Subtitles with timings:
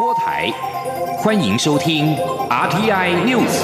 [0.00, 0.50] 播台，
[1.18, 2.16] 欢迎收听
[2.48, 3.60] RTI News。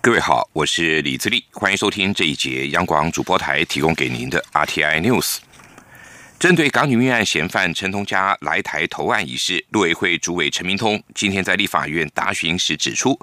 [0.00, 5.38] 各位好，我是李自立，欢迎收听这一节央广主播台提供给您的 RTI News。
[6.38, 13.18] 针对港女命案嫌犯陈同佳来台投案一事，陆委会主委陈明通今天在立法院答询时指出，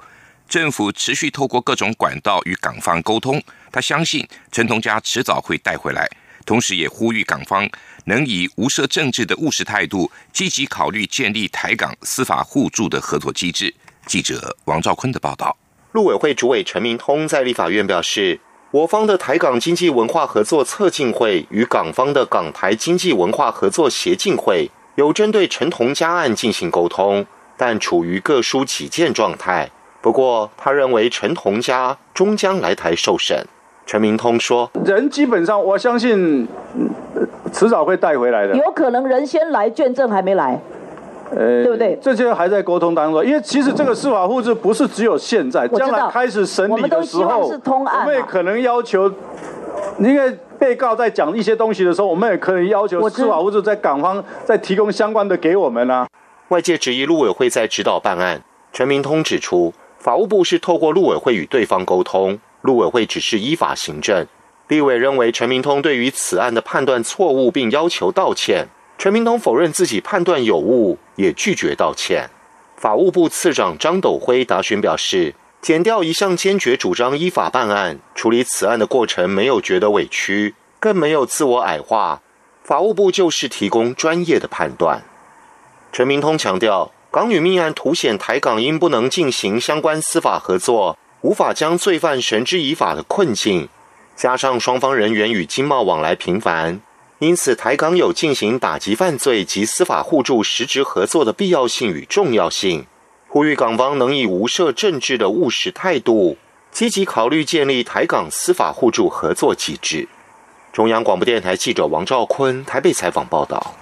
[0.48, 3.42] 政府持续透过各种管道与港方沟通，
[3.72, 6.08] 他相信陈同佳迟早会带回来，
[6.44, 7.68] 同时也呼吁港方
[8.04, 13.74] 能以无涉政治的务实态度，积极考虑建立台港司法互助的合作机制。
[14.06, 15.56] 记者王兆坤的报道。
[15.92, 18.40] 陆委会主委陈明通在立法院表示。
[18.72, 27.24] 我方的台港经济文化合作策进会与港方的港台经济文化合作协进会有针对陈同佳案进行沟通，
[27.56, 29.70] 但处于各抒己见状态。
[30.00, 33.46] 不过，他认为陈同佳终将来台受审。
[33.84, 36.46] 陈明通说：“人基本上，我相信
[37.52, 38.56] 迟早会带回来的。
[38.56, 40.60] 有可能人先来，卷证还没来。”
[41.30, 41.98] 呃，对不对？
[42.00, 49.12] 这些还在沟通当中，因为其实这个司法互助不是只有现在，将来开始审理的时候，我们也可能要求，
[49.98, 56.06] 因为被告在讲一些东西的时候，我们也可以要求司法互助在港方再提供相关的给我们啊。
[56.50, 58.40] 外界质疑陆委会在指导办案，
[58.72, 59.72] 陈明通指出，
[60.06, 64.24] 法务部是透过陆委会与对方沟通，陆委会只是依法行政。
[64.68, 68.68] 立委认为陈明通对于此案的判断错误，并要求道歉。
[68.98, 72.30] 陈明通否认自己判断有误，也拒绝道歉。
[72.76, 82.22] 法务部次长张斗辉答询表示，检调一向坚决主张依法办案，处理此案的过程没有觉得委屈，更没有自我矮化。
[82.62, 85.02] 法务部就是提供专业的判断。
[85.90, 93.70] 陈明通强调，港女命案凸显台港因不能进行相关司法合作，无法将罪犯绳之以法的困境，
[94.14, 96.78] 加上双方人员与经贸往来频繁。
[97.18, 102.84] 因此，台港有进行打击犯罪及司法互助实质合作的必要性与重要性，
[103.28, 106.36] 呼吁港方能以无涉政治的务实态度，
[106.70, 110.06] 积极考虑建立台港司法互助合作机制。
[110.70, 113.74] 中央广播电台记者王兆坤台北采访报道。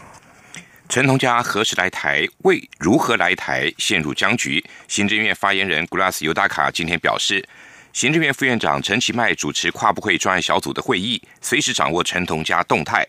[0.94, 4.64] 陈同佳何时来台，为如何来台陷入僵局。
[4.86, 7.44] 行政院发言人古拉斯尤达卡今天表示。
[7.92, 13.04] 行政院副院长陈其迈主持跨部会专案小组的会议，随时掌握陈同佳动态。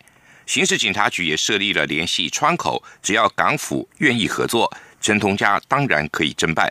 [0.48, 6.68] 刑事警察局也设立了联系窗口，只要港府愿意合作，陈同佳当然可以侦办。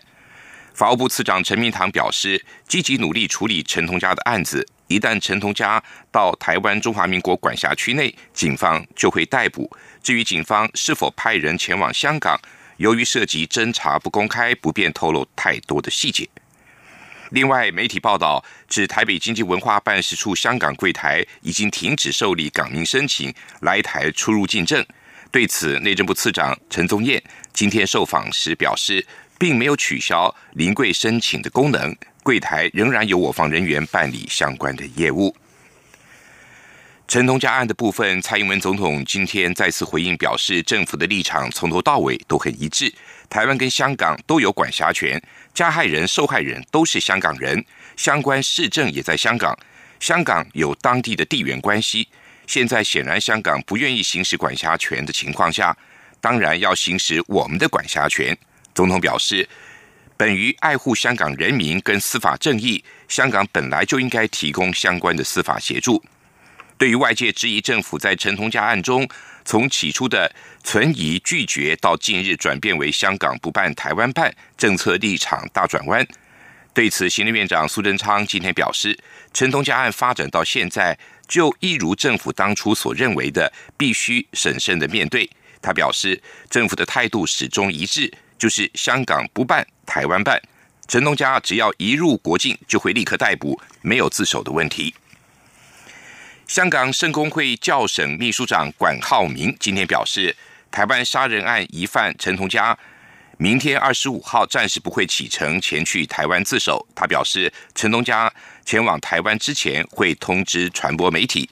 [0.74, 4.66] 法务部次长陈明堂表示，积极努力处理陈同佳的案子。
[4.86, 9.70] 一旦陈同佳到台湾中华民国管辖区内，警方就会逮捕。
[10.02, 12.38] 至于警方是否派人前往香港，
[12.76, 16.28] 由于涉及侦查不公开，不便透露太多的细节。
[17.30, 24.84] 另外，媒体报道指台北经济文化办事处香港柜台已经停止受理港民申请来台出入境证。
[25.32, 27.20] 对此，内政部次长陈宗彦
[27.52, 29.04] 今天受访时表示，
[29.36, 35.36] 并没有取消临柜申请的功能，柜台仍然由我方人员办理相关的业务。
[37.06, 42.90] 陈同佳案的部分，蔡英文总统今天再次回应表示，政府的立场从头到尾都很一致，
[43.28, 45.22] 台湾跟香港都有管辖权。
[45.52, 47.62] 加害人、受害人都是香港人，
[47.94, 49.56] 相关市政也在香港，
[50.00, 52.08] 香港有当地的地缘关系。
[52.46, 55.76] 现在显然香港不愿意行使管辖权的情况下，
[56.22, 58.36] 当然要行使我们的管辖权。
[58.74, 59.46] 总统表示，
[60.16, 66.02] 本于爱护香港人民跟司法正义，香港本来就应该提供相关的司法协助。
[66.78, 69.08] 对于外界质疑政府在陈同佳案中，
[69.44, 70.32] 从起初的
[70.62, 76.06] 存疑拒绝，到近日转变为香港不办、台湾办，政策立场大转弯。
[76.72, 78.98] 对此，行政院长苏贞昌今天表示，
[79.32, 80.98] 陈同佳案发展到现在，
[81.28, 85.30] 就一如政府当初所认为的，必须审慎的面对。
[85.62, 86.20] 他表示，
[86.50, 88.12] 政府的态度始终一致，
[88.44, 90.38] 就是香港不办、台湾办。
[90.86, 94.94] 陈同佳只要一入国境，就会立刻逮捕，没有自首的问题。
[96.46, 100.36] 香港圣公会教省秘书长管浩明今天表示，
[100.70, 102.78] 台湾杀人案疑犯陈同佳
[103.38, 106.86] 明天二十五号暂时不会启程前去台湾自首。
[106.94, 108.30] 他表示，陈同佳
[108.66, 111.48] 前往台湾之前会通知传播媒体。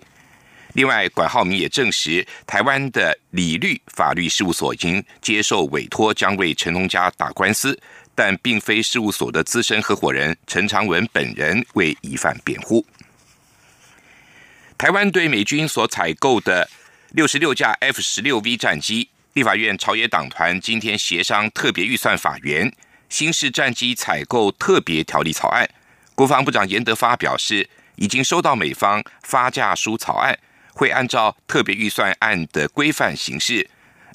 [0.74, 7.78] 另外，管浩明也证实，台湾的理律法律事务所已经接受委托，将为陈同佳打官司，
[8.14, 12.86] 但并非事务所的资深合伙人陈长文本人为疑犯辩护。
[14.78, 16.68] 台湾对美军所采购的
[17.10, 22.72] 六十六架 F 十六 V 战机，立法院朝野党团今天协商特别预算法源
[23.08, 25.68] 新式战机采购特别条例草案。
[26.14, 30.38] 国防部长严德发表示，已经收到美方发价书草案，
[30.72, 33.68] 会按照特别预算案的规范形式，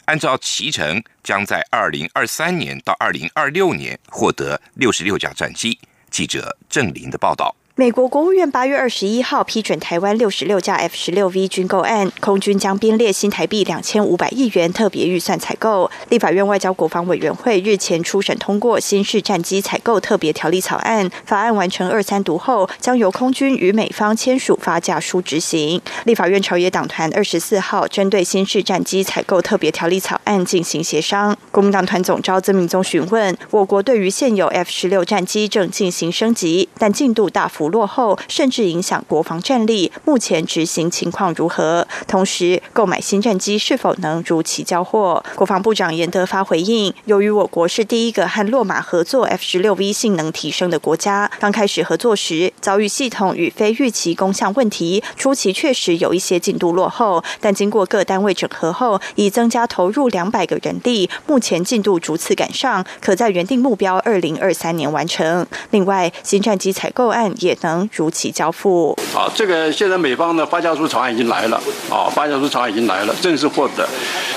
[0.06, 5.80] 按照其程，将在二零二三年到二零二六年获得六十六架战机。
[6.10, 7.56] 记者郑林的报道。
[7.80, 15.88] 美国国务院八月二十一号批准台湾六十六架 F 十六 V 军购案，空军将编列新台币两千五百亿元特别预算采购。
[16.10, 25.80] 立法院外交国防委员会日前初审通过新式战机采购特别条例草案，法案完成二三读后，将由空军与美方签署发价书执行。
[26.06, 31.38] 立法院朝野党团二十四号针对新式战机采购特别条例草案进行协商。
[31.52, 37.67] 国民党团总召曾明宗询问，我国对于现有 F 十六战机正进行升级，但进度大幅。
[37.70, 39.92] 落后，甚至影响国防战力。
[40.06, 41.86] 目前执行情况如何？
[42.08, 45.24] 同时，购买新战机是否能如期交货？
[45.36, 57.22] 国防部长严德发回应：由于我国是第一个和洛马合作 F 十六 V 性能提升的国家，刚开始合作时遭遇系统与非预期工项问题，初期确实有一些进度落后。
[57.42, 65.46] 但经过各单位整合后，已增加投入两百个人力，目前进度逐次赶上，可在原定目标二零二三年完成。
[65.72, 67.57] 另外，新战机采购案也。
[67.62, 68.98] 能如期交付。
[69.16, 73.88] 啊，这个现在美方的发家书草案已经来了，啊，发家书草案已经来了，正式获得。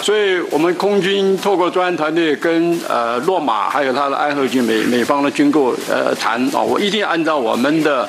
[0.03, 8.09] 所以我们空军透过专案团队跟呃洛马还有他的爱河军美美方的军购呃谈啊，我一定按照我们的。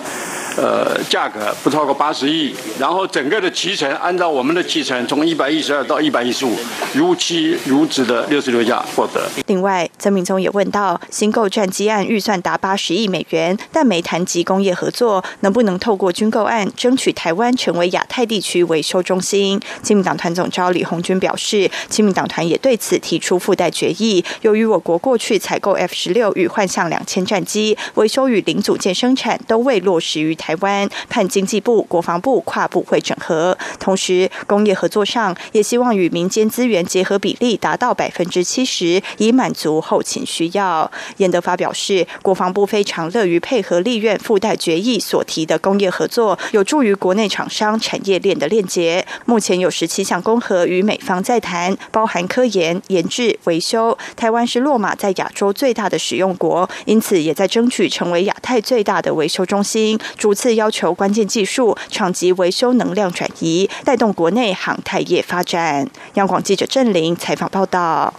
[0.57, 6.55] 呃，价格不超过八十亿，然后整个的提成按照我们的提成，从一百一十二到一百一十五，
[6.93, 9.29] 如期如职的六十六架获得。
[9.47, 19.57] 另外，曾明宗也问到，新购战机案预算达八十亿美元，但没谈及工业合作，能不能透过军购案争取台湾成为亚太地区维修中心？
[19.81, 24.23] 亲民党团总召李红军表示，亲民党团也对此提出附带决议。
[24.41, 30.35] 由于我国过去采购 F 十六与幻象两千战机，维修与零组件生产都未落实于。
[30.41, 40.91] 台湾盼经济部、国防部跨部会整合，同时工业合作上也希望与民间资源结合比例达到百分之七十，以满足后勤需要。
[41.17, 49.05] 严德发表示，国防部非常乐于配合立院附带决议所提的工业合作，有助于国内厂商产业链的链接。
[49.25, 53.95] 目前有十七项工合与美方在谈，包含科研、研制、维修。
[54.15, 59.99] 台湾是落马在亚洲最大的使用国，因此也在争取成为亚太最大的维修中心。
[60.17, 65.89] 主五次要求关键技术、厂级维修能量转移，带动国内航太业发展。
[66.13, 68.13] 央广记者郑玲采访报道。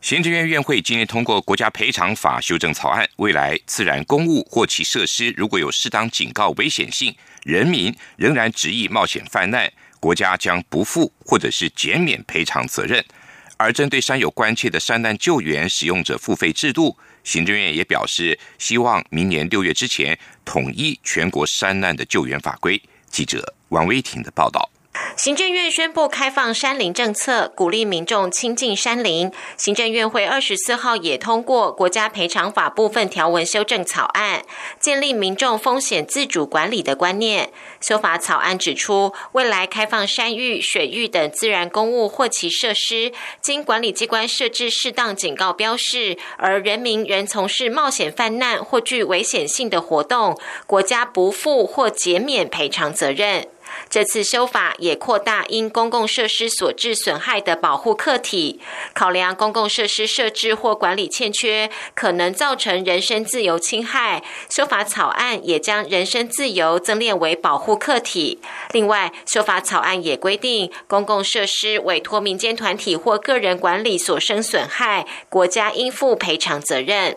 [0.00, 13.04] 行政院院会今天通过国家赔偿法修正草案，未来自然公务或其设施如果有适当警告危险性，人民仍然执意冒险犯难，国家将不负或者是减免赔偿责任。
[13.56, 16.96] 而针对山友关切的山难救援使用者付费制度。
[17.24, 22.80] 行政院也表示，希望明年六月之前统一全国山难的救援法规。
[23.10, 24.70] 记者王威婷的报道。
[25.16, 29.30] 行政院宣布开放山林政策，鼓励民众亲近山林。
[29.56, 34.42] 行政院会二十四号也通过国家赔偿法部分条文修正草案，
[34.78, 37.50] 建立民众风险自主管理的观念。
[37.80, 53.48] 修法草案指出，未来开放山域、水域等自然公务或其设施，经管理机关设置适当警告标示，而人民仍从事冒险犯难或具危险性的活动，国家不负或减免赔偿责任。
[53.88, 58.60] 这次修法也扩大因公共设施所致损害的保护客体，
[58.92, 64.22] 考量公共设施设置或管理欠缺，可能造成人身自由侵害。
[64.48, 68.40] 修法草案也将人身自由增列为保护客体。
[68.72, 77.16] 另外，修法草案也规定，公共设施委托民间团体或个人管理所生损害，国家应负赔偿责任。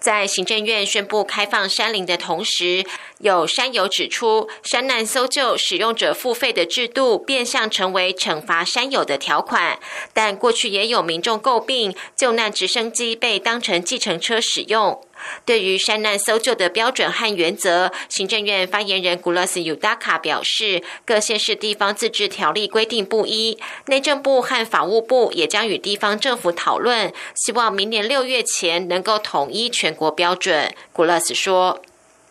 [0.00, 2.84] 在行政院宣布开放山林的同时，
[3.18, 9.78] 有山友指出，山难搜救使用者付费的制度变相成为惩罚山友的条款。
[10.14, 14.98] 但过去也有民众诟病，救难直升机被当成计程车使用。
[15.44, 30.72] 对于山难搜救的标准和原则，行政院发言人古拉斯尤达卡表示，各县市地方自治条例规定不一，内政部和法务部也将与地方政府讨论，希望明年六月前能够统一全国标准。
[30.92, 31.80] 古拉斯说：“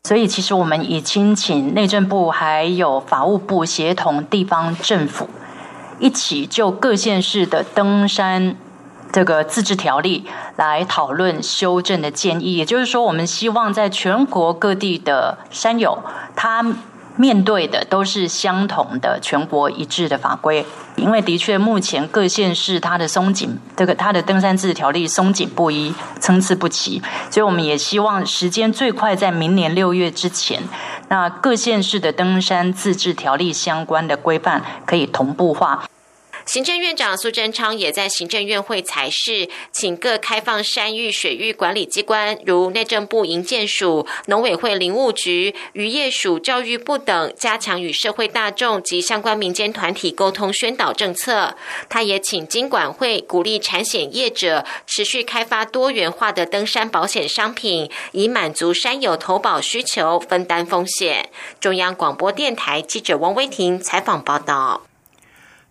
[0.06, 5.28] 所以，其实我们已经请内政部还有法务部协同地方政府，
[6.00, 8.56] 一起就各县市的登山。”
[9.12, 10.26] 这个自治条例
[10.56, 15.98] 来讨论修正的建议，也就是说，我们希望在全国各地的山友，
[16.36, 16.66] 他
[17.16, 20.66] 面对的都是相同的全国一致的法规。
[20.96, 27.02] 因为的确，目前各县市它的松紧，这个它的登山自治条例松紧不一，参差不齐，
[27.32, 30.62] 所以我们也希望时间最快在明年六月之前，
[31.08, 35.84] 那各县市的登山自治条例相关的规范可以同步化。
[36.50, 51.56] 行政院长苏贞昌也在行政院会裁示，请各开放山域水域管理机关，如内政部营建署、农委会林务局、渔业署、教育部等，加强与社会大众及相关民间团体沟通宣导政策。
[51.88, 61.30] 他也请经管会鼓励产险业者持续开发多元化的登山保险商品，以满足山友投保需求，分担风险。
[61.60, 64.89] 中央广播电台记者王威婷采访报道。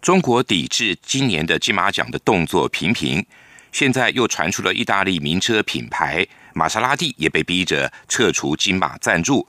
[0.01, 3.25] 中国抵制今年的金马奖的动作频频，
[3.73, 6.25] 现在又传出了意大利名车品牌
[6.55, 9.47] 玛莎拉蒂也被逼着撤除金马赞助。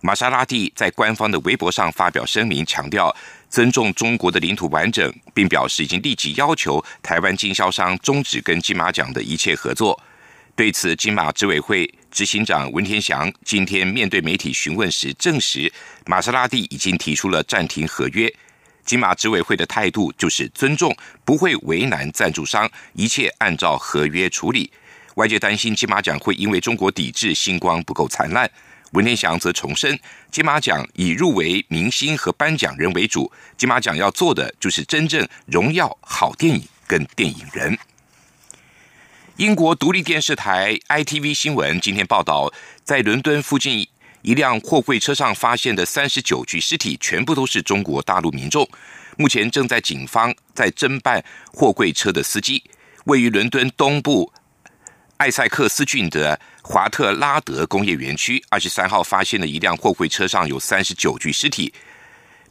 [0.00, 3.14] 玛莎拉蒂在官方的微博上发表声明，强调
[3.48, 9.98] 尊重中国的领土完整，并表示已经立即要求台湾经销商终止跟金马奖的一切合作。
[10.56, 15.72] 对此，金马执委会执行长文天祥今天面对媒体询问时证实，
[16.06, 18.30] 玛莎拉蒂已经提出了暂停合约。
[18.84, 24.70] 金马执委会的态度就是尊重，不会为难赞助商，一切按照合约处理。
[25.14, 28.50] 外界担心金马奖会因为中国抵制星光不够灿烂，
[28.92, 29.98] 文天祥则重申，
[30.30, 37.78] 金马奖以入围明星和颁奖人为主，金马奖要做的就是真正荣耀好电影跟电影人。
[39.36, 42.52] 英国独立电视台 ITV 新闻今天报道，
[42.84, 43.88] 在伦敦附近。
[44.22, 48.68] 一辆货柜车上发现的三十九具尸体，全部都是中国大陆民众。
[49.16, 52.62] 目前正在警方在侦办货柜车的司机。
[53.06, 54.32] 位于伦敦东部
[55.16, 61.74] 艾塞克斯郡的华特拉德工业园区，二十三号发现了一辆货柜车上有三十九具尸体。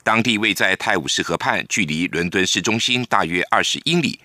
[0.04, 4.20] 当地位在泰晤士河畔，距离伦敦市中心大约二十英里。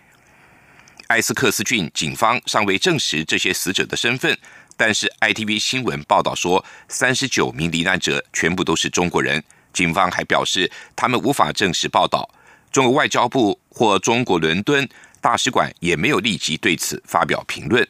[1.07, 4.37] 艾斯克斯郡警方尚未证实这些死者的身份。
[4.77, 9.43] 但是，ITV 新闻报道说，三十九名罹难者全部都是中国人。
[9.73, 12.29] 警方还表示，他们无法证实报道。
[12.71, 14.87] 中国外交部或中国伦敦
[15.21, 17.87] 大使馆也没有立即对此发表评论。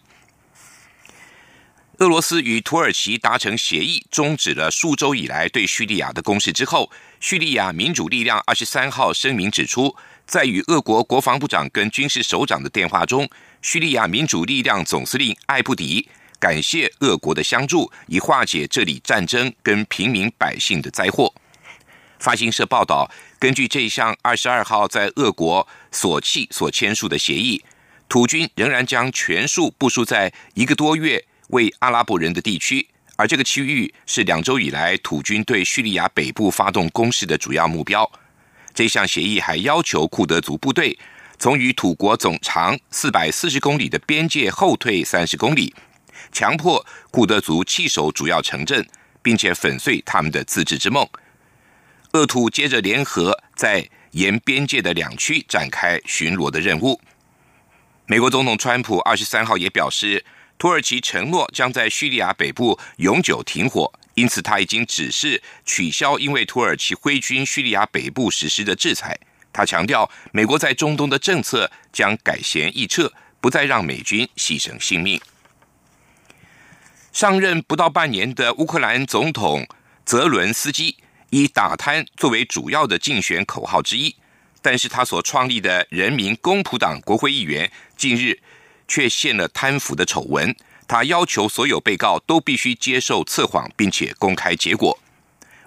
[1.99, 6.91] 俄罗斯与土耳其达成协议，终止了数周以来对叙利亚的攻势之后，
[7.21, 13.29] 叙利亚民主力量二十三号声明指出，在与俄国国防部长跟军事首长的电话中，
[13.63, 16.09] 叙利亚民主力量总司令艾布迪。
[16.39, 21.33] 感谢俄国的相助，以化解这里战争跟平民百姓的灾祸。
[22.19, 27.63] 发行社报道，根据这项二十二号在俄国索契所签署的协议，
[28.09, 38.11] 土军仍然将全数部署在一个多月为阿拉伯人的地区，而这个区域是两周以来土军对叙利亚北部发动攻势的主要目标。
[38.75, 40.99] 这项协议还要求库德族部队
[41.39, 45.75] 从与土国总长四百四十公里的边界后退三十公里。
[46.37, 48.87] 强迫库德族弃守主要城镇，
[49.23, 51.09] 并且粉碎他们的自治之梦。
[52.13, 57.01] 鄂土接着联合在沿边界的两区展开巡逻的任务。
[58.05, 60.23] 美国总统川普二十三号也表示，
[60.59, 69.19] 土耳其承诺将在叙利亚北部永久停火，因此他已经指示取消因为土耳其挥军叙利亚北部实施的制裁。
[69.55, 75.19] 他强调，美国在中东的政策将改弦易辙，不再让美军牺牲性命。
[77.17, 79.67] 上任不到半年的乌克兰总统
[80.05, 80.95] 泽伦斯基
[81.31, 84.15] 以打贪作为主要的竞选口号之一，
[84.61, 88.39] 但是他所创立的人民公仆党国会议员近日
[88.87, 90.55] 却现了贪腐的丑闻。
[90.87, 94.99] 他要求所有被告都必须接受测谎，并且公开结果。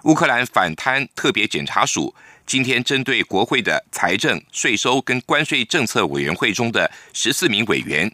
[0.04, 2.14] 乌克兰反贪特别检察署
[2.46, 8.08] 今天针对国会的财政、税收跟关税政策委员会中的十四名委员。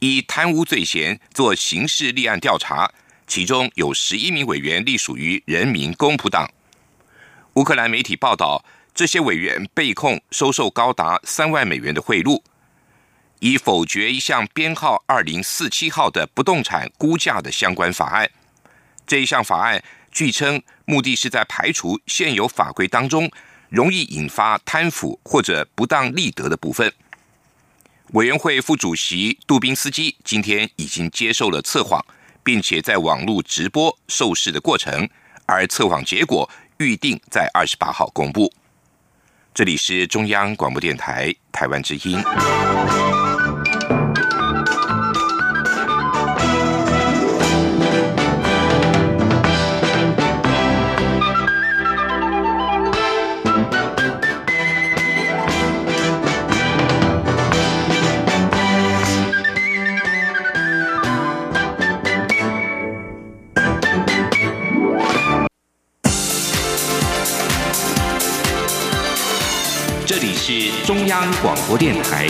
[0.00, 2.90] 以贪污罪嫌做刑事立案调查，
[3.26, 6.50] 其中有十一名委员隶属于人民公仆党。
[7.54, 12.42] 乌克兰媒体报道，这些委员被控收受高达三万美元的贿赂，
[13.40, 18.30] 以否决一项编号二零四七号的不动产估价的相关法案。
[19.06, 23.30] 这一项法案据称目的是在排除现有法规当中
[23.68, 26.92] 容易引发贪腐或者不当利得的部分。
[28.12, 32.00] 委员会副主席杜宾斯基今天已经接受了测谎，
[32.44, 35.08] 并且在网络直播受试的过程，
[35.44, 36.48] 而测谎结果
[36.78, 38.52] 预定在二十八号公布。
[39.52, 42.22] 这里是中央广播电台台湾之音。
[70.48, 72.28] 是中央广播电台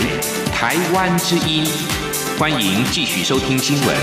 [0.50, 1.66] 台湾之音，
[2.38, 3.94] 欢迎继续收听新闻。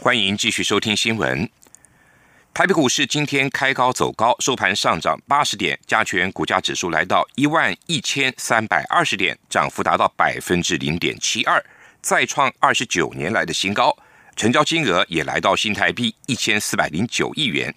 [0.00, 1.48] 欢迎继续收听新闻。
[2.52, 11.64] 台北股市今天开高走高，收盘上涨八十点，加权股价指数来到一万一千三百二十点，涨幅达到百分之零点七二，
[12.02, 13.96] 再创二十九年来的新高。
[14.34, 17.72] 成交金额也来到新台币一千四百零九亿元。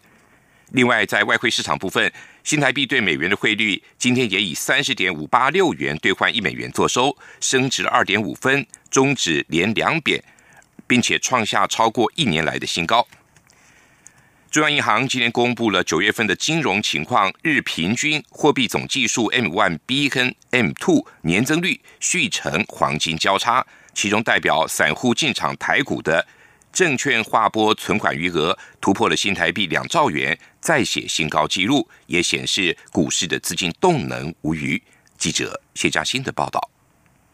[0.74, 2.12] 另外，在外汇市场部分，
[2.44, 10.24] 新台币对美元的汇率今天也以三十点五八六元兑换一美元作收，升值二点五分，终止连两贬，
[10.88, 13.08] 并且创下超过一年来的新高。
[14.50, 23.64] 中央银行今天公布了九月份的金融情况，日平均货币总计数 M one、B 跟 M two 年增率续成黄金交叉，
[23.94, 26.26] 其中代表散户进场台股的
[26.72, 34.82] 证券划拨存款余额突破了新台币两兆元，再写新高纪录，也显示股市的资金动能无余。
[35.18, 36.73] 记者谢嘉欣的报道。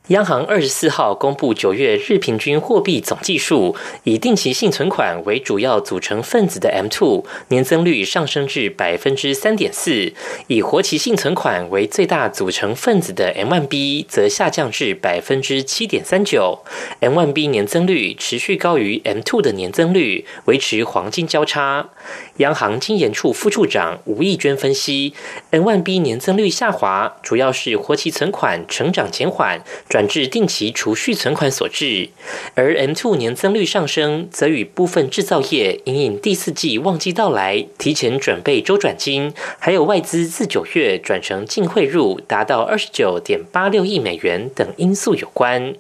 [0.10, 3.76] 央行二十四号公布九月日平均货币总计数，
[4.06, 10.12] 以定期性存款为主要组成分子的 M2 年增率上升至百分之三点四，
[10.48, 16.58] 以活期性存款为最大组成分子的 M1B 则下降至百分之七点三九。
[17.02, 21.90] M1B 年增率持续高于 M2 的年增率，维持黄金交叉。
[22.38, 25.14] 央行经研处副处长吴义娟分析
[25.52, 32.10] ，M1B 年增率下滑，主要是活期存款成长减缓，转至定期储蓄存款所致；
[32.56, 45.74] 而 M2 年增率上升，则与部分制造业因应第四季旺季到来，提前准备周转金，还有外资自九月转成净汇入达到二十九点八六亿美元等因素有关。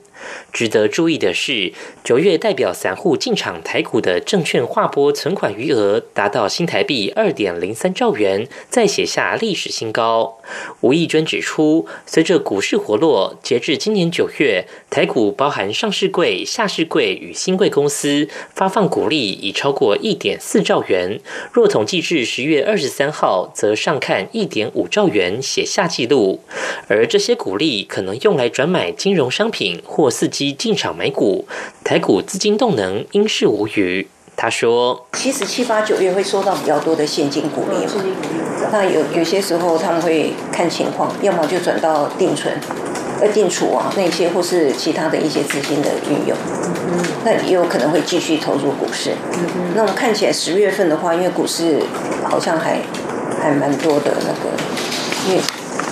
[0.51, 1.71] 值得注意的是，
[2.03, 10.39] 九月代表散户进场台股的证券划拨存款余额达到新台币二点零三兆元，再写下历史新高。
[10.81, 21.19] 吴义娟指出，随着股市活络，截至今年九月，台股包含上市柜、下市柜与新贵公司发放股利已超过一点四兆元。
[21.51, 26.41] 若统计至十月二十三号，则上看一点五兆元，写下纪录。
[26.87, 31.45] 而这些股利可能用来转买金融商品或伺机进场买股，
[31.83, 34.07] 台股资金动能应是无余。
[34.41, 37.91] 他说：“其实七八九月会收到比较多的现金股利嘛，
[38.71, 42.53] 那有有些时候他们会看情况，要么就转到定存、
[43.19, 46.37] 呃定储啊那些，或是其他的一些资金的运用。
[47.25, 49.11] 那也有可能会继续投入股市。
[49.75, 51.81] 那我们看起来十月份的话，因为股市
[52.23, 52.79] 好像还
[53.41, 54.49] 还蛮多的那个，
[55.27, 55.41] 因为。”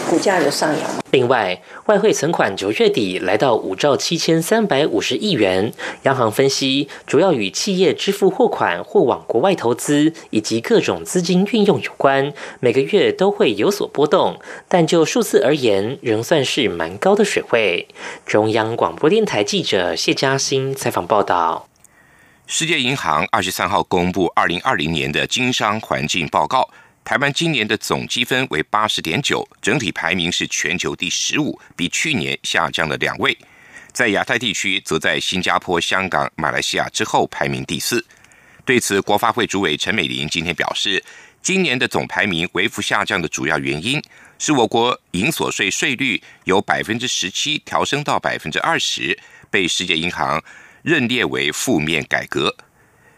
[0.10, 0.90] 股价有上扬。
[1.12, 5.74] 另外，外汇存款九月底来到五兆七千三百五十亿元。
[6.04, 14.40] 央行分析，主要与企业支付货款或往国外投资以及各种资金运用有关，每个月都会有所波动。
[14.68, 17.88] 但就数字而言，仍算是蛮高的水位。
[18.26, 21.68] 中央广播电台记者谢嘉欣采访报道。
[22.46, 26.70] 世界银行二十三号公布二零二零年的经商环境报告。
[27.08, 33.38] 台湾今年的总积分为八十点九，整体排名是全球第十五，比去年下降了两位。
[33.94, 38.06] 在亚太地区，则在新加坡、香港、马来西亚之后排名第四。
[38.66, 41.02] 对此，国发会主委陈美玲今天表示，
[41.42, 44.04] 今年的总排名微幅下降的主要原因
[44.38, 49.18] 是我国营所税税率由百分之十七调升到百分之二十，
[49.50, 50.44] 被世界银行
[50.82, 52.54] 认列为负面改革。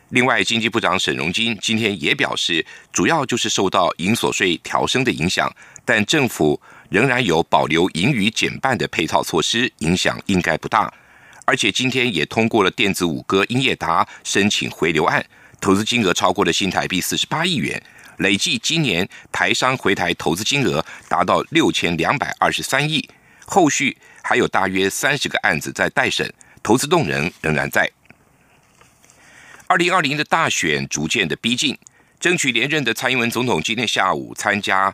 [0.10, 5.52] 另外，经济部长沈荣金今天也表示，主要就是受到营所税调升的影响，
[5.86, 10.92] 但政府仍然有保留盈余减半的配套措施，影响应该不大。
[11.46, 15.24] 而且今天也通过了电子五哥英业达申请回流案，
[15.62, 17.80] 投资金额超过了新台币四十八亿元，
[18.18, 23.08] 累计今年台商回台投资金额达到六千两百二十三亿，
[23.46, 26.32] 后续还有大约三十个案子在待审，
[26.64, 27.88] 投资动能仍然在。
[29.70, 31.78] 二零二零的大选逐渐的逼近，
[32.20, 34.92] 争取连任的蔡英文总统今天下午参加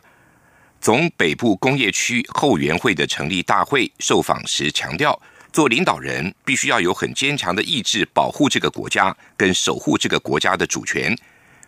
[0.82, 5.18] 总北部工业区后援会的成立大会，受访时强调，
[5.50, 11.16] 做领导人必须要有很坚强的意志，保护这个国家跟守护这个国家的主权。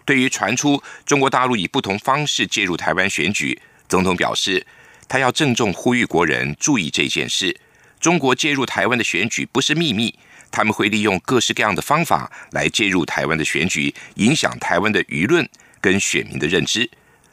[0.04, 4.66] 对于传出中国大陆以不同方式介入台湾选举，总统表示，
[5.08, 7.58] 他要郑重呼吁国人注意这件事：
[7.98, 10.14] 中国介入台湾的选举不是秘密。
[10.50, 15.48] 他们会利用各式各样的方法来介入台湾的选举，影响台湾的舆论
[15.80, 16.88] 跟选民的认知。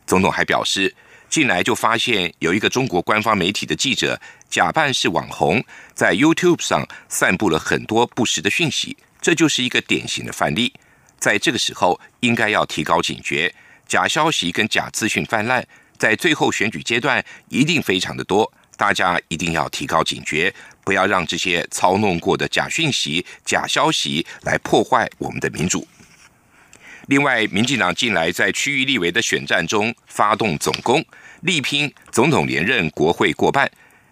[0.06, 0.93] 总统还表示，
[1.30, 10.71] 近来就发现有一个中国官方媒体的记者假扮是网红，在 YouTube 上散布了很多不实的讯息，这就是一个典型的范例。
[11.17, 13.54] 在这个时候，应该要提高警觉，
[13.88, 15.65] 假消息跟假资讯泛滥，
[15.97, 18.51] 在最后选举阶段一定非常的多。
[18.78, 20.54] 大家一定要提高警觉，
[20.85, 25.85] 不要让这些操弄过的假讯息、假消息来破坏我们的民主。
[27.07, 31.03] 另外，民进党近来在区域立委的选战中发动总攻，
[31.41, 33.69] 力拼总统连任、国会过半。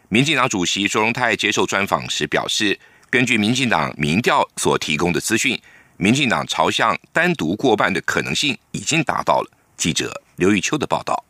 [0.09, 5.59] 民进党主席卓荣泰接受专访时表示，根据民进党民调所提供的资讯，
[5.97, 9.51] 民进党朝向单独过半的可能性已经达到了。
[9.75, 11.23] 记者刘玉秋的报道。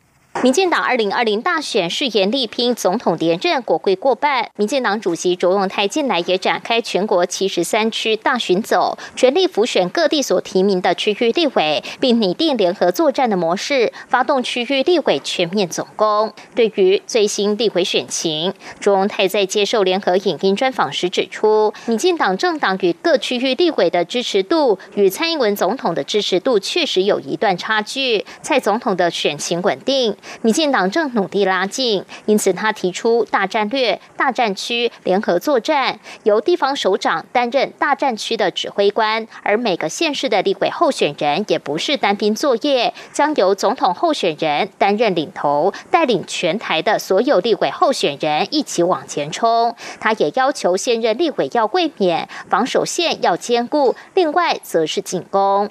[0.44, 4.50] 民进党二零二零大选誓言力拼总统连任，国会过半。
[4.56, 16.30] 民进党主席卓永泰近来也展开全国七十三区大巡走，全力辅选各地所提名的区域立委，并拟定联合作战的模式，发动区域立委全面总攻。
[16.54, 28.26] 对于最新立委选情，卓永泰在接受联合影音专访时指出，民进党政党与各区域立委的支持度与蔡英文总统的支持度确实有一段差距。
[28.42, 30.14] 蔡总统的选情稳定。
[30.42, 49.74] 民进党正努力拉近，因此他提出大战略、大战区联合作战，由地方首长担任大战区的指挥官，而每个县市的立委候选人也不是单兵作业，将由总统候选人担任领头，带领全台的所有立委候选人一起往前冲。
[50.00, 55.70] 他也要求现任立委要卫冕，防守线要坚固，另外则是进攻。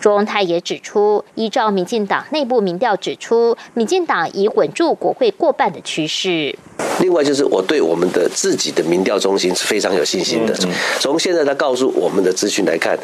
[0.00, 6.56] 卓荣泰也指出，依照民进党内部民调指出，民进党已稳住国会过半的趋势。
[7.00, 10.54] 另外就是我对我们的自己的民调中心是非常有信心的。
[11.00, 12.96] 从现在他告诉我们的资讯来看，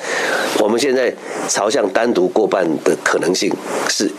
[0.60, 1.12] 我们现在
[1.48, 3.52] 朝向单独过半的可能性
[3.88, 4.10] 是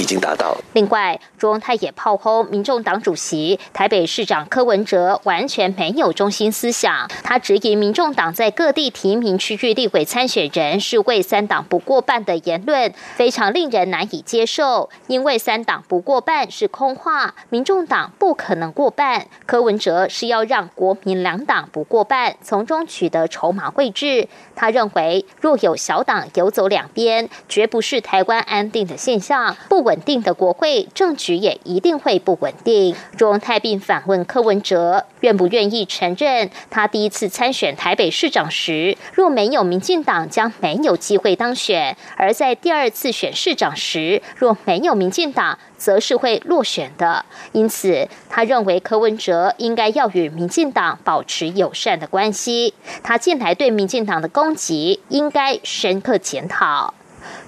[0.00, 0.56] 已经达到。
[0.72, 7.08] 另外，朱荣泰也炮轰民众党主席台北市长柯文哲完全没有中心思想。
[7.22, 14.90] 他质疑民众党在各地提名区域立委参选人是为三党不过半的言论，非常令人难以接受。
[15.06, 18.86] 因为三党不过半是空话，民众党不可能过。
[18.96, 24.26] 半柯文哲是要让国民两党不过半，从中取得筹码位置。
[24.54, 29.54] 他认为，若有小党游走两边，绝不是台湾安定的现象。
[29.68, 32.96] 不稳定的国会政局也一定会不稳定。
[33.16, 45.56] 荣泰并反问柯文哲，愿不愿意承认，他第一次参选台北市长时，若没有民进党，将没有机会当选；而在第二次选市长时，若没有民进党。
[45.78, 52.72] 则是会落选的，因此他认为柯文哲应该要与民进党保持友善的关系。
[53.02, 56.94] 他近来对民进党的攻击应该深刻检讨。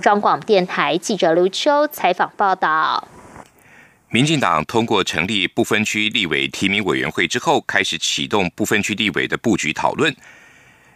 [0.00, 3.08] 中广电台记者刘秋采访报道。
[4.10, 10.14] 民进党通过成立不分区立委提名委员会之后，开始启动不分区立委的布局讨论。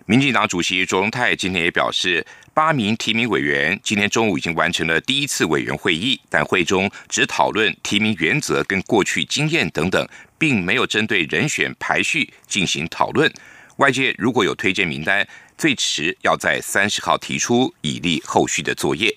[0.07, 2.27] 民进党主席卓荣泰今天也表示。
[2.55, 13.33] 八名提名委员今天中午已经完成了第一次委员会议，但会中只讨论提名原则跟过去经验等等，并没有针对人选排序进行讨论。
[13.77, 15.27] 外界如果有推荐名单，
[15.63, 19.17] 最迟要在三十号提出，以利后续的作业。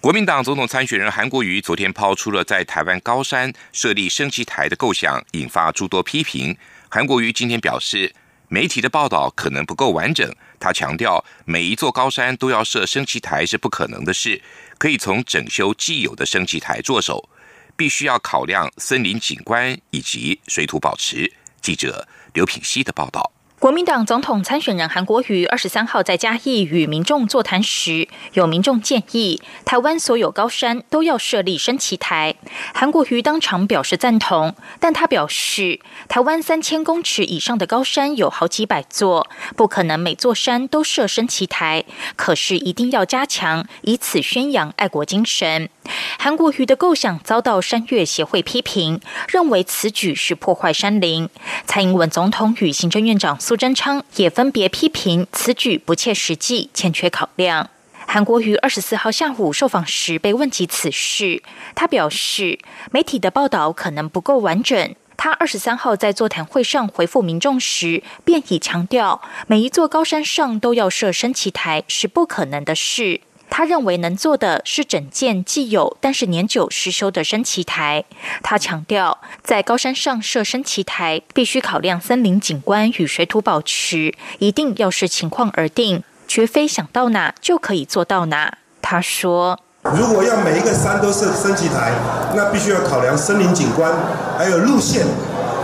[0.00, 6.58] 国民党总统参选人韩国瑜昨天抛出了在台湾高山设立升旗台的构想，引发诸多批评。
[6.88, 8.12] 韩国瑜今天表示。
[8.48, 10.28] 媒体的报道可能不够完整。
[10.58, 14.42] 他强调，每一座高山都要设升旗台是不可能的事，
[14.78, 17.28] 可以从整修既有的升旗台着手，
[17.76, 21.32] 必须要考量森林景观以及水土保持。
[21.62, 23.30] 记者刘品希的报道。
[23.64, 32.34] 国民党总统参选人韩国瑜二十三号在嘉义与民众座谈时，有民众建议台湾所有高山都要设立升旗台，
[32.74, 34.54] 韩国瑜当场表示赞同。
[34.78, 45.70] 但他表示，台湾三千公尺以上的高山有好几百座，不可能每座山都设升旗台，可是一定要加强，以此宣扬爱国精神。
[46.18, 51.30] 韩国瑜的构想遭到山岳协会批评，认为此举是破坏山林。
[51.66, 57.70] 蔡英文总统与行政院长苏贞昌也分别批评此举不切实际、欠缺考量。
[58.06, 61.42] 韩国于二十四号下午受访时被问及此事，
[61.74, 62.58] 他表示
[62.90, 64.94] 媒体的报道可能不够完整。
[65.16, 73.20] 他二十三号在座谈会上回复民众时，便已强调每一座高山上都要设升旗台是不可能的事。
[73.56, 78.04] 他认为能做的是整件既有但是年久失修的升旗台。
[78.42, 88.58] 他强调，在高山上设升旗台，必须考量森林景观与水土保持，一定要视情况而定，绝非想到哪就可以做到哪。
[88.82, 89.60] 他说
[89.94, 91.92] ：“如果要每一个山都设升旗台，
[92.34, 93.94] 那必须要考量森林景观，
[94.36, 95.06] 还有路线，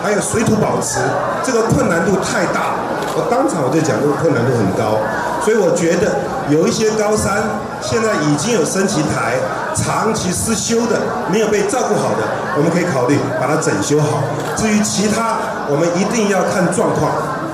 [0.00, 1.00] 还有水土保持，
[1.42, 2.79] 这个困难度太大。
[3.16, 4.98] 我当场我就讲，这个困难度很高。
[5.44, 6.16] 所以我觉得。”
[6.50, 7.44] 有一些高山
[7.80, 9.38] 现在已经有升旗台，
[9.72, 10.98] 长期失修的、
[11.30, 14.18] 没有被照顾好的，我们可以考虑把它整修好。
[14.56, 15.36] 至于其他，
[15.68, 17.12] 我们一定要看状况，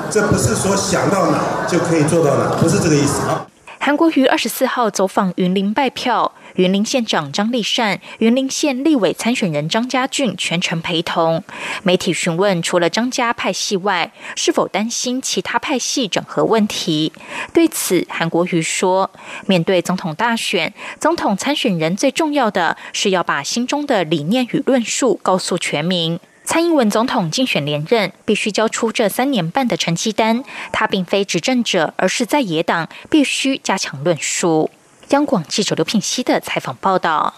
[0.09, 1.37] 这不是说想到哪
[1.69, 3.45] 就可以做到哪，不是这个意思啊。
[3.79, 6.33] 韩国瑜二十四号走访云林拜票。
[6.55, 11.45] 云林县长张立善、云林县立委参选人张家俊全程陪同。
[11.83, 17.13] 媒体询问，除了张家派系外，是否担心其他派系整合问题？
[17.53, 19.11] 对此，韩国瑜说
[19.47, 26.19] ：“面对总统大选，总统参选人最重要的是要把心中的理念与论述告诉全民。
[26.47, 30.45] 蔡英文总统竞选连任，必须交出这三年半的成绩单。
[30.73, 34.71] 他并非执政者，而是在野党，必须加强论述。”
[35.11, 37.35] 央广记者刘品熙的采访报道。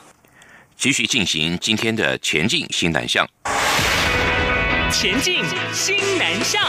[0.77, 3.27] 继续进行今天的前进新南向。
[4.93, 5.43] 前进
[5.73, 6.63] 新南向。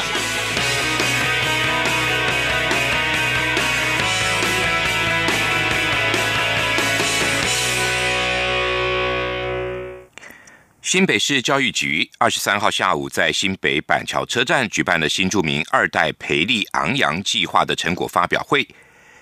[10.81, 18.65] 新北市教育局二十三号下午在新北板桥车站举办了新著名二代培力昂扬计划的成果发表会。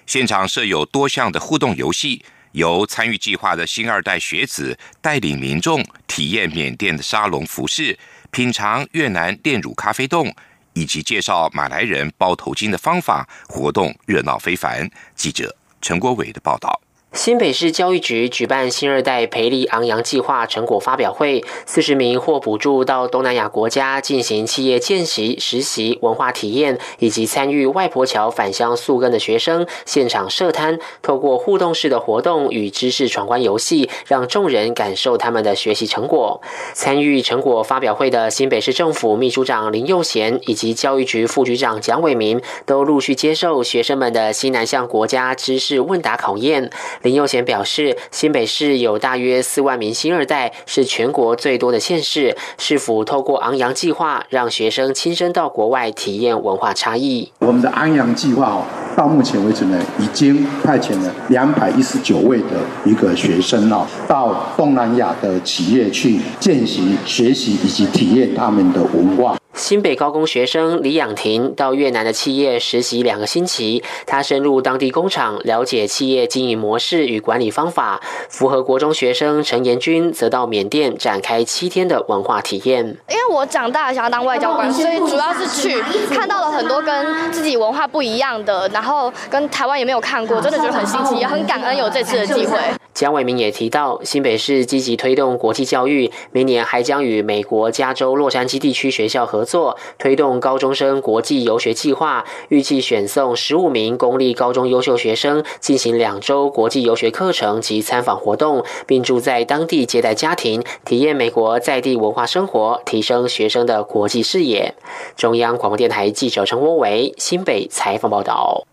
[0.05, 7.97] 现场设有多项的互动游戏，由参与计划的新二代学子带领民众体验缅甸的沙龙服饰，
[8.29, 10.31] 品尝越南炼乳咖啡冻，
[10.73, 14.87] 以及介绍马来人包头巾的方法，活动热闹非凡。
[15.15, 16.79] 记者陈国伟的报道。
[17.13, 36.41] 新北市教育局举办新二代培力昂扬计划成果发表会，四十名获补助到东南亚国家进行企业见习、实习、文化体验，以及参与外婆桥返乡宿根的学生现场设摊，透过互动式的活动与知识闯关游戏，让众人感受他们的学习成果。
[36.73, 46.69] 参与成果发表会的新北市政府秘书长林佑贤以及教育局副局长蒋伟民，都陆续接受学生们的西南向国家知识问答考验。
[47.07, 52.35] 林佑贤表示，新北市有大约四万名新二代，是全国最多的县市。
[52.57, 57.31] 是否透过昂扬计划，让学生亲身到国外体验文化差异？
[57.39, 58.65] 我们的昂扬计划哦，
[58.97, 69.37] 到目前为止呢，已经派遣了两百一十九位的一个学生哦，到东南亚的企业去见习、学习以及体验他们的文化。
[69.57, 77.99] 新北高工学生李养婷到越南的企业实习两个星期，他深入当地工厂，了解企业经营模式与管理方法。
[78.29, 82.85] 符合国中学生陈延军则到缅甸展开七天的文化体验。
[83.09, 85.81] 因为我长大想要当外交官，所以主要是去
[86.13, 92.57] 看到了很多跟自己文化不一样的，然后跟台湾也没有看过，真的觉得很新奇，也很感恩有这次的机会。
[92.97, 114.73] 蒋伟明也提到，新北市积极推动国际教育，明年还将与美国加州洛杉矶地区学校合作，推动高中生国际游学计划，预计选送十五名公立高中优秀学生进行两周国际游学课程及参访活动，并住在当地接待家庭，体验美国在地文化生活，提升学生的国际视野。
[115.15, 118.65] 中央广播电台记者陈国伟新北采访报道。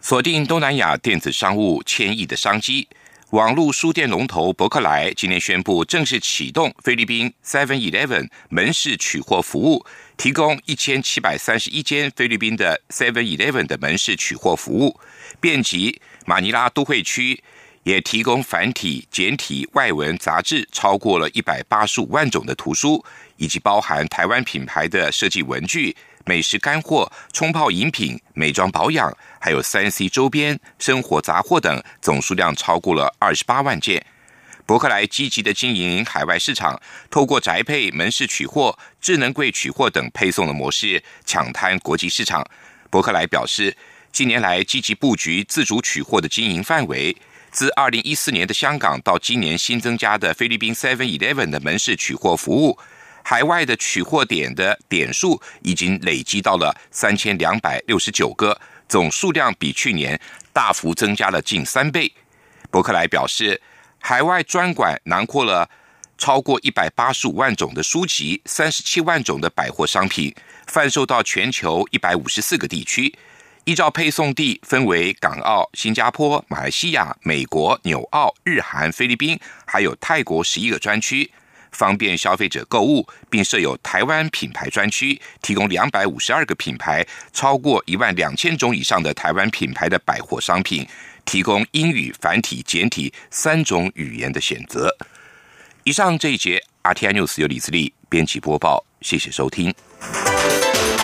[0.00, 2.88] 锁定东南亚电子商务千亿的商机。
[3.34, 9.84] 网络书店龙头伯克莱今天宣布正式启动菲律宾 Seven Eleven 门市取货服务，
[10.16, 15.00] 提供一千七百三十一间菲律宾的 Seven Eleven 的门市取货服务，
[15.40, 17.42] 遍及马尼拉都会区，
[17.82, 23.04] 也提供繁体、简体、外文杂志超过了一百八十五万种的图书，
[23.36, 25.96] 以及包含台湾品牌的设计文具。
[26.24, 34.04] 美食干货、冲泡饮品、美妆保养，还有三 C 周边、生活杂货等，总数量超过了二十八万件。
[34.66, 42.42] 伯克莱积极的经营海外市场，透过宅配、门市取货、智能柜取货等配送的模式，抢滩国际市场。
[42.88, 43.76] 伯克莱表示，
[44.10, 47.14] 近年来积极布局自主取货的经营范围，
[47.50, 52.78] 自二零一四年的香港到今年新增加的菲律宾 Seven Eleven 的门市取货服务。
[53.26, 60.20] 海外的取货点的点数已经累积到了三千两百六十九个，总数量比去年
[60.52, 62.12] 大幅增加了近三倍。
[62.70, 63.60] 伯克莱表示，
[63.98, 65.68] 海外专管囊括了
[66.18, 70.34] 超过一百八十五万种的书籍，三十七万种的百货商品，
[70.66, 73.16] 贩售到全球一百五十四个地区。
[73.64, 81.30] 依照配送地分为港澳、新加坡、马来西亚、美国、纽澳、日韩、菲律宾，还有泰国十一个专区。
[81.74, 90.86] 方便消费者购物，并设有台湾品牌专区，提供两百五十二个品牌、超过一万两千种以上的台湾品牌的百货商品，
[91.24, 94.96] 提供英语繁体、简体三种语言的选择。
[95.82, 99.74] 以上这一节 RTI News 由李自力编辑播报，谢谢收听。